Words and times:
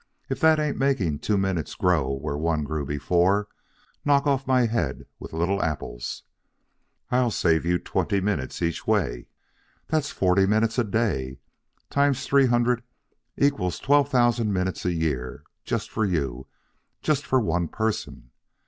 If 0.29 0.39
that 0.39 0.59
ain't 0.59 0.77
making 0.79 1.19
two 1.19 1.37
minutes 1.37 1.75
grow 1.75 2.11
where 2.11 2.35
one 2.35 2.63
grew 2.63 2.87
before, 2.87 3.47
knock 4.03 4.25
off 4.25 4.47
my 4.47 4.65
head 4.65 5.05
with 5.19 5.31
little 5.31 5.61
apples. 5.61 6.23
I'll 7.11 7.29
save 7.29 7.65
you 7.67 7.77
twenty 7.77 8.19
minutes 8.19 8.63
each 8.63 8.87
way. 8.87 9.27
That's 9.89 10.09
forty 10.09 10.47
minutes 10.47 10.79
a 10.79 10.83
day, 10.83 11.37
times 11.91 12.25
three 12.25 12.47
hundred, 12.47 12.81
equals 13.37 13.77
twelve 13.77 14.09
thousand 14.09 14.51
minutes 14.51 14.85
a 14.85 14.91
year, 14.93 15.43
just 15.65 15.91
for 15.91 16.03
you, 16.03 16.47
just 17.03 17.23
for 17.23 17.39
one 17.39 17.67
person. 17.67 18.31